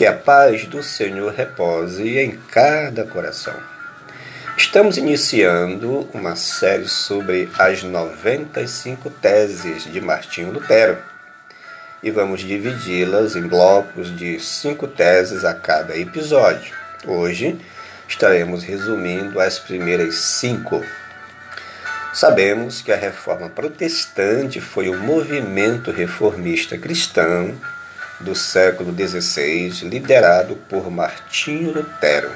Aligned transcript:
Que 0.00 0.06
a 0.06 0.14
paz 0.14 0.64
do 0.64 0.82
Senhor 0.82 1.30
repose 1.30 2.18
em 2.18 2.30
cada 2.50 3.04
coração. 3.04 3.52
Estamos 4.56 4.96
iniciando 4.96 6.08
uma 6.14 6.36
série 6.36 6.88
sobre 6.88 7.50
as 7.58 7.82
95 7.82 9.10
teses 9.10 9.84
de 9.84 10.00
Martinho 10.00 10.52
Lutero 10.52 10.96
e 12.02 12.10
vamos 12.10 12.40
dividi-las 12.40 13.36
em 13.36 13.42
blocos 13.42 14.16
de 14.16 14.40
cinco 14.40 14.88
teses 14.88 15.44
a 15.44 15.52
cada 15.52 15.94
episódio. 15.94 16.74
Hoje 17.06 17.60
estaremos 18.08 18.62
resumindo 18.62 19.38
as 19.38 19.58
primeiras 19.58 20.14
cinco. 20.14 20.82
Sabemos 22.14 22.80
que 22.80 22.90
a 22.90 22.96
reforma 22.96 23.50
protestante 23.50 24.62
foi 24.62 24.88
o 24.88 24.98
movimento 24.98 25.90
reformista 25.90 26.78
cristão 26.78 27.54
do 28.20 28.34
século 28.34 28.94
XVI, 28.94 29.88
liderado 29.88 30.56
por 30.68 30.90
Martinho 30.90 31.72
Lutero, 31.72 32.30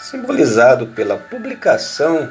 simbolizado 0.00 0.86
pela 0.88 1.16
publicação 1.16 2.30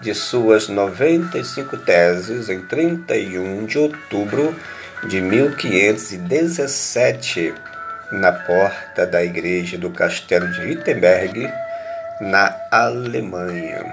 de 0.00 0.14
suas 0.14 0.68
95 0.68 1.76
teses 1.78 2.48
em 2.48 2.62
31 2.62 3.66
de 3.66 3.78
outubro 3.78 4.56
de 5.08 5.20
1517, 5.20 7.52
na 8.12 8.30
porta 8.32 9.04
da 9.06 9.24
igreja 9.24 9.78
do 9.78 9.90
castelo 9.90 10.50
de 10.52 10.60
Wittenberg, 10.60 11.50
na 12.20 12.54
Alemanha. 12.70 13.84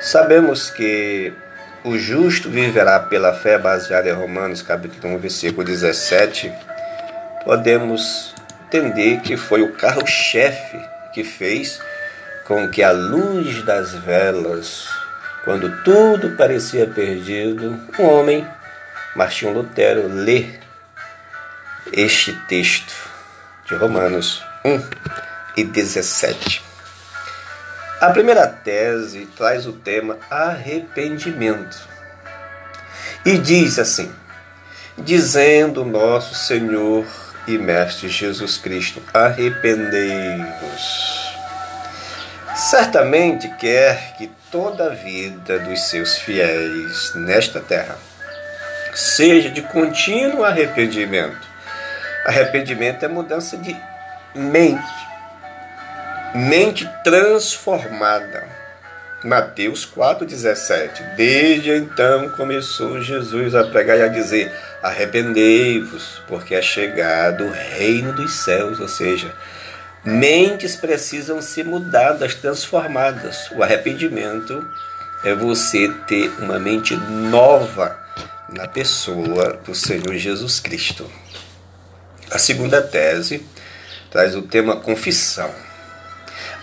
Sabemos 0.00 0.70
que 0.70 1.34
o 1.84 1.96
justo 1.96 2.50
viverá 2.50 2.98
pela 3.00 3.32
fé 3.32 3.58
baseada 3.58 4.08
em 4.08 4.12
Romanos 4.12 4.62
capítulo 4.62 5.14
1, 5.14 5.18
versículo 5.18 5.64
17. 5.64 6.52
Podemos 7.44 8.34
entender 8.66 9.20
que 9.20 9.36
foi 9.36 9.62
o 9.62 9.72
carro-chefe 9.72 10.78
que 11.12 11.24
fez 11.24 11.80
com 12.46 12.68
que 12.68 12.82
a 12.82 12.90
luz 12.90 13.62
das 13.64 13.94
velas, 13.94 14.88
quando 15.44 15.82
tudo 15.82 16.36
parecia 16.36 16.86
perdido, 16.86 17.78
um 17.98 18.04
homem, 18.04 18.46
Martinho 19.14 19.52
Lutero, 19.52 20.08
lê 20.08 20.46
este 21.92 22.32
texto 22.46 22.94
de 23.66 23.74
Romanos 23.74 24.42
1 24.64 24.82
e 25.56 25.64
17. 25.64 26.67
A 28.00 28.10
primeira 28.10 28.46
tese 28.46 29.26
traz 29.36 29.66
o 29.66 29.72
tema 29.72 30.18
arrependimento 30.30 31.76
e 33.24 33.36
diz 33.36 33.76
assim: 33.76 34.08
Dizendo 34.96 35.84
nosso 35.84 36.32
Senhor 36.32 37.04
e 37.48 37.58
Mestre 37.58 38.08
Jesus 38.08 38.56
Cristo, 38.56 39.02
arrependei-vos. 39.12 41.36
Certamente 42.54 43.48
quer 43.56 44.14
que 44.16 44.30
toda 44.48 44.86
a 44.86 44.94
vida 44.94 45.58
dos 45.58 45.88
seus 45.88 46.18
fiéis 46.18 47.16
nesta 47.16 47.58
terra 47.58 47.98
seja 48.94 49.50
de 49.50 49.62
contínuo 49.62 50.44
arrependimento. 50.44 51.48
Arrependimento 52.24 53.04
é 53.04 53.08
mudança 53.08 53.56
de 53.56 53.76
mente 54.36 55.08
mente 56.34 56.88
transformada. 57.02 58.58
Mateus 59.24 59.84
4,17. 59.84 61.16
Desde 61.16 61.72
então 61.72 62.28
começou 62.30 63.00
Jesus 63.00 63.54
a 63.54 63.64
pregar 63.64 63.98
e 63.98 64.02
a 64.02 64.08
dizer: 64.08 64.52
Arrependei-vos, 64.82 66.22
porque 66.28 66.54
é 66.54 66.62
chegado 66.62 67.44
o 67.44 67.50
reino 67.50 68.12
dos 68.12 68.32
céus. 68.32 68.78
Ou 68.78 68.88
seja, 68.88 69.34
mentes 70.04 70.76
precisam 70.76 71.42
ser 71.42 71.64
mudadas, 71.64 72.34
transformadas. 72.36 73.50
O 73.52 73.62
arrependimento 73.62 74.64
é 75.24 75.34
você 75.34 75.88
ter 76.06 76.30
uma 76.38 76.60
mente 76.60 76.94
nova 76.94 77.98
na 78.48 78.68
pessoa 78.68 79.54
do 79.64 79.74
Senhor 79.74 80.14
Jesus 80.14 80.60
Cristo. 80.60 81.10
A 82.30 82.38
segunda 82.38 82.80
tese 82.80 83.44
traz 84.10 84.36
o 84.36 84.42
tema 84.42 84.76
confissão. 84.76 85.67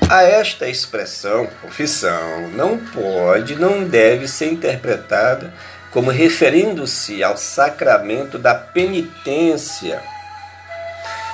A 0.09 0.23
esta 0.23 0.67
expressão, 0.67 1.47
confissão, 1.61 2.49
não 2.53 2.77
pode, 2.77 3.55
não 3.55 3.83
deve 3.83 4.27
ser 4.27 4.51
interpretada 4.51 5.51
como 5.91 6.11
referindo-se 6.11 7.23
ao 7.23 7.37
sacramento 7.37 8.37
da 8.37 8.53
penitência, 8.53 10.01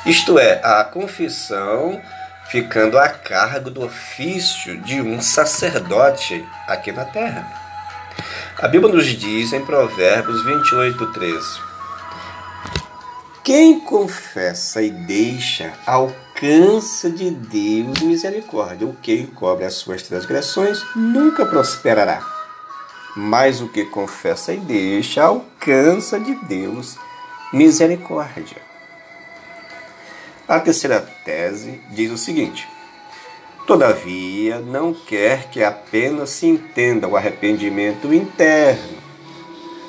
isto 0.05 0.39
é, 0.39 0.59
a 0.63 0.83
confissão 0.83 2.01
ficando 2.49 2.97
a 2.97 3.09
cargo 3.09 3.69
do 3.69 3.83
ofício 3.83 4.77
de 4.81 5.01
um 5.01 5.21
sacerdote 5.21 6.45
aqui 6.67 6.91
na 6.91 7.05
terra. 7.05 7.45
A 8.57 8.67
Bíblia 8.67 8.93
nos 8.93 9.05
diz 9.05 9.53
em 9.53 9.65
Provérbios 9.65 10.43
28, 10.43 11.07
13: 11.13 11.71
quem 13.43 13.79
confessa 13.79 14.81
e 14.81 14.91
deixa 14.91 15.73
alcança 16.41 17.07
de 17.07 17.29
Deus 17.29 17.99
misericórdia. 18.01 18.87
O 18.87 18.95
que 18.95 19.13
encobre 19.13 19.63
as 19.63 19.75
suas 19.75 20.01
transgressões 20.01 20.83
nunca 20.95 21.45
prosperará. 21.45 22.25
Mas 23.15 23.61
o 23.61 23.67
que 23.67 23.85
confessa 23.85 24.51
e 24.51 24.57
deixa 24.57 25.23
alcança 25.23 26.19
de 26.19 26.33
Deus 26.45 26.97
misericórdia. 27.53 28.57
A 30.47 30.59
terceira 30.59 30.99
tese 31.23 31.79
diz 31.91 32.11
o 32.11 32.17
seguinte: 32.17 32.67
Todavia, 33.67 34.59
não 34.59 34.93
quer 34.93 35.49
que 35.49 35.63
apenas 35.63 36.31
se 36.31 36.47
entenda 36.47 37.07
o 37.07 37.15
arrependimento 37.15 38.11
interno. 38.11 38.99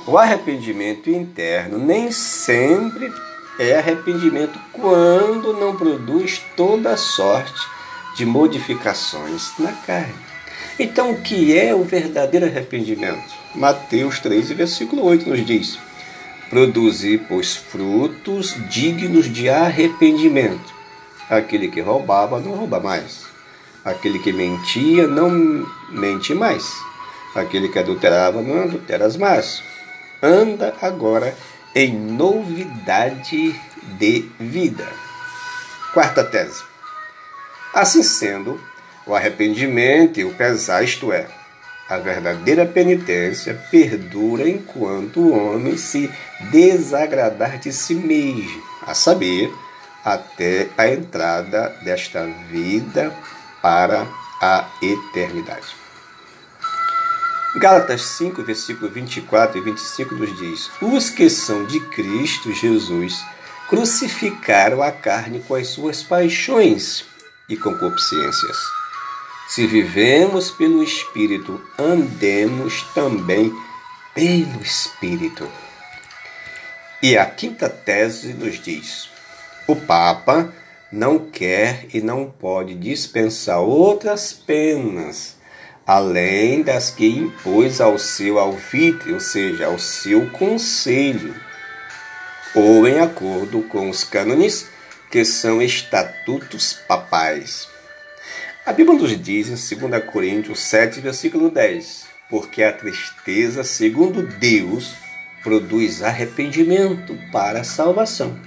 O 0.07 0.19
arrependimento 0.19 1.09
interno 1.09 1.79
nem 1.79 2.11
sempre 2.11 3.11
é 3.59 3.77
arrependimento 3.77 4.59
quando 4.73 5.53
não 5.53 5.77
produz 5.77 6.43
toda 6.57 6.97
sorte 6.97 7.67
de 8.17 8.25
modificações 8.25 9.53
na 9.59 9.73
carne. 9.73 10.15
Então, 10.79 11.13
o 11.13 11.21
que 11.21 11.57
é 11.57 11.75
o 11.75 11.85
verdadeiro 11.85 12.47
arrependimento? 12.47 13.35
Mateus 13.55 14.19
3, 14.21 14.51
versículo 14.53 15.05
8 15.05 15.29
nos 15.29 15.45
diz: 15.45 15.79
Produzir, 16.49 17.23
pois, 17.29 17.55
frutos 17.55 18.55
dignos 18.69 19.33
de 19.33 19.49
arrependimento. 19.49 20.73
Aquele 21.29 21.69
que 21.69 21.81
roubava 21.81 22.41
não 22.41 22.53
rouba 22.53 22.81
mais. 22.81 23.25
Aquele 23.85 24.19
que 24.19 24.33
mentia 24.33 25.07
não 25.07 25.67
mente 25.91 26.35
mais. 26.35 26.73
Aquele 27.35 27.69
que 27.69 27.79
adulterava 27.79 28.41
não 28.43 28.63
adultera 28.63 29.09
mais. 29.19 29.63
Anda 30.23 30.75
agora 30.81 31.35
em 31.75 31.93
novidade 31.93 33.55
de 33.99 34.31
vida. 34.39 34.87
Quarta 35.93 36.25
tese. 36.25 36.63
Assim 37.75 38.03
sendo, 38.03 38.61
o 39.07 39.15
arrependimento 39.15 40.21
e 40.21 40.25
o 40.25 40.35
pesar, 40.35 40.83
isto 40.83 41.13
é, 41.13 41.27
a 41.89 41.99
verdadeira 41.99 42.65
penitência, 42.65 43.55
perdura 43.71 44.49
enquanto 44.49 45.21
o 45.21 45.33
homem 45.33 45.77
se 45.77 46.11
desagradar 46.51 47.59
de 47.59 47.73
si 47.73 47.95
mesmo, 47.95 48.63
a 48.87 48.95
saber, 48.95 49.53
até 50.05 50.69
a 50.77 50.89
entrada 50.89 51.69
desta 51.83 52.27
vida 52.51 53.13
para 53.61 54.07
a 54.41 54.67
eternidade. 54.83 55.82
Gálatas 57.55 58.01
5, 58.03 58.43
versículo 58.43 58.91
24 58.91 59.59
e 59.59 59.61
25 59.61 60.15
nos 60.15 60.39
diz: 60.39 60.71
Os 60.81 61.11
que 61.11 61.29
são 61.29 61.67
de 61.67 61.81
Cristo 61.81 62.51
Jesus 62.51 63.23
crucificaram 63.69 64.83
a 64.83 64.91
carne 64.91 65.41
com 65.41 65.55
as 65.55 65.69
suas 65.69 66.03
paixões 66.03 67.05
e 67.47 67.57
concupiscências. 67.57 68.57
Se 69.49 69.67
vivemos 69.67 70.51
pelo 70.51 70.83
Espírito, 70.83 71.61
andemos 71.79 72.85
também 72.95 73.55
pelo 74.15 74.63
Espírito. 74.63 75.47
E 77.03 77.19
a 77.19 77.27
quinta 77.27 77.69
tese 77.69 78.33
nos 78.33 78.59
diz: 78.63 79.11
o 79.67 79.77
Papa 79.77 80.51
não 80.91 81.19
quer 81.19 81.87
e 81.93 82.01
não 82.01 82.31
pode 82.31 82.75
dispensar 82.75 83.61
outras 83.61 84.33
penas 84.33 85.42
além 85.87 86.63
das 86.63 86.91
que 86.91 87.07
impôs 87.07 87.81
ao 87.81 87.99
seu 87.99 88.39
alvitre, 88.39 89.13
ou 89.13 89.21
seja, 89.21 89.67
ao 89.67 89.79
seu 89.79 90.31
conselho, 90.31 91.35
ou 92.55 92.87
em 92.87 93.01
acordo 93.01 93.63
com 93.63 93.89
os 93.89 94.05
cânones, 94.05 94.69
que 95.11 95.25
são 95.25 95.61
estatutos 95.61 96.73
papais. 96.73 97.69
A 98.65 98.73
Bíblia 98.73 98.99
nos 98.99 99.21
diz 99.21 99.49
em 99.49 99.89
2 99.89 100.05
Coríntios 100.05 100.61
7, 100.61 101.01
versículo 101.01 101.51
10: 101.51 102.07
Porque 102.31 102.63
a 102.63 102.73
tristeza, 102.73 103.65
segundo 103.65 104.23
Deus, 104.23 104.95
produz 105.43 106.03
arrependimento 106.03 107.19
para 107.33 107.61
a 107.61 107.65
salvação. 107.65 108.39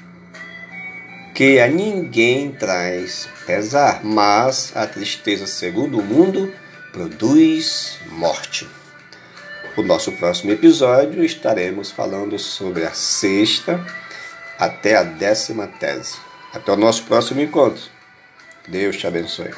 que 1.34 1.60
a 1.60 1.68
ninguém 1.68 2.50
traz 2.54 3.28
pesar, 3.46 4.06
mas 4.06 4.72
a 4.74 4.88
tristeza, 4.88 5.46
segundo 5.46 6.00
o 6.00 6.02
mundo, 6.02 6.50
produz 6.96 8.00
morte. 8.08 8.66
No 9.76 9.84
nosso 9.84 10.14
próximo 10.14 10.54
episódio 10.54 11.26
estaremos 11.26 11.92
falando 11.92 12.40
sobre 12.40 12.86
a 12.86 12.92
sexta 12.94 13.86
até 14.58 14.96
a 14.96 15.04
décima 15.04 15.68
tese. 15.68 16.16
Até 16.54 16.72
o 16.72 16.78
nosso 16.78 17.04
próximo 17.04 17.42
encontro. 17.42 17.84
Deus 18.70 18.96
te 18.96 19.06
abençoe. 19.06 19.52